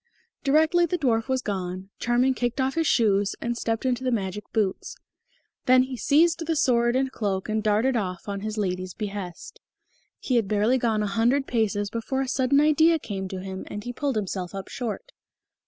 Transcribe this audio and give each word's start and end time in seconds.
Directly 0.43 0.87
the 0.87 0.97
dwarf 0.97 1.27
was 1.27 1.43
gone, 1.43 1.91
Charming 1.99 2.33
kicked 2.33 2.59
off 2.59 2.73
his 2.73 2.87
shoes 2.87 3.35
and 3.39 3.55
stepped 3.55 3.85
into 3.85 4.03
the 4.03 4.09
magic 4.09 4.43
boots; 4.51 4.97
then 5.67 5.83
he 5.83 5.95
seized 5.95 6.43
the 6.47 6.55
sword 6.55 6.95
and 6.95 7.05
the 7.05 7.11
cloak 7.11 7.47
and 7.47 7.61
darted 7.61 7.95
off 7.95 8.27
on 8.27 8.39
his 8.39 8.57
lady's 8.57 8.95
behest. 8.95 9.59
He 10.19 10.37
had 10.37 10.47
barely 10.47 10.79
gone 10.79 11.03
a 11.03 11.05
hundred 11.05 11.45
paces 11.45 11.91
before 11.91 12.21
a 12.21 12.27
sudden 12.27 12.59
idea 12.59 12.97
came 12.97 13.27
to 13.27 13.41
him, 13.41 13.63
and 13.67 13.83
he 13.83 13.93
pulled 13.93 14.15
himself 14.15 14.55
up 14.55 14.69
short. 14.69 15.11